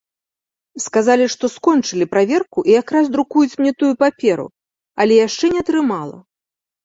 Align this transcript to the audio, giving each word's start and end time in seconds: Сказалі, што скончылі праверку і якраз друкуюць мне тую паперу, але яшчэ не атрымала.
Сказалі, 0.85 1.25
што 1.33 1.45
скончылі 1.55 2.07
праверку 2.13 2.63
і 2.71 2.73
якраз 2.81 3.05
друкуюць 3.15 3.57
мне 3.61 3.71
тую 3.83 3.91
паперу, 4.07 4.45
але 5.05 5.13
яшчэ 5.27 5.45
не 5.57 5.65
атрымала. 5.65 6.17